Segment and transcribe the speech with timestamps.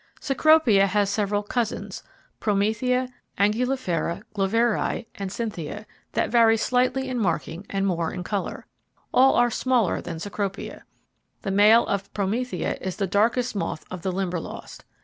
[0.19, 2.01] Cecropia has several 'Cousins,'
[2.39, 3.07] Promethea,
[3.37, 8.65] Angulifera, Gloveri, and Cynthia, that vary slightly in marking and more in colour.
[9.13, 10.85] All are smaller than Cecropia.
[11.43, 14.85] The male of Promethea is the darkest moth of the Limberlost.